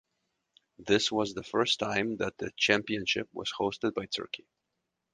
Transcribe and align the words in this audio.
This 0.79 1.11
was 1.11 1.35
the 1.35 1.43
first 1.43 1.77
time 1.77 2.17
that 2.17 2.35
the 2.39 2.51
championship 2.57 3.29
was 3.33 3.53
hosted 3.59 3.93
by 3.93 4.07
Turkey. 4.07 4.47